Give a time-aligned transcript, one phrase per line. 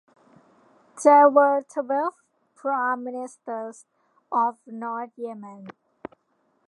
[1.03, 2.15] There were twelve
[2.55, 3.85] prime ministers
[4.31, 5.67] of North Yemen.